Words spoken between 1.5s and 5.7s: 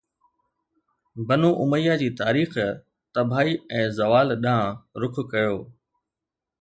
اميه جي تاريخ تباهي ۽ زوال ڏانهن رخ ڪيو